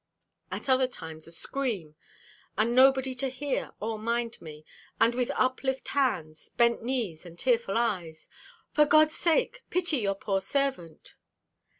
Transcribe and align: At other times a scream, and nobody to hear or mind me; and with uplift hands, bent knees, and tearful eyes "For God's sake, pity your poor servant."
At 0.51 0.67
other 0.67 0.87
times 0.87 1.27
a 1.27 1.31
scream, 1.31 1.95
and 2.57 2.73
nobody 2.73 3.13
to 3.13 3.29
hear 3.29 3.73
or 3.79 3.99
mind 3.99 4.41
me; 4.41 4.65
and 4.99 5.13
with 5.13 5.29
uplift 5.35 5.89
hands, 5.89 6.49
bent 6.57 6.81
knees, 6.81 7.23
and 7.23 7.37
tearful 7.37 7.77
eyes 7.77 8.27
"For 8.73 8.85
God's 8.87 9.13
sake, 9.15 9.61
pity 9.69 9.97
your 9.97 10.15
poor 10.15 10.41
servant." 10.41 11.13